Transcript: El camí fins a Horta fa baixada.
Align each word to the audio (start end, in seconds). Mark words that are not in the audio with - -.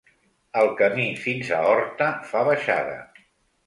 El 0.61 0.69
camí 0.79 1.05
fins 1.27 1.53
a 1.59 1.61
Horta 1.69 2.11
fa 2.35 2.47
baixada. 2.53 3.01